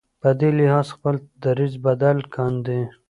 [0.21, 2.81] په دې لحاظ خپل دریځ بدل کاندي.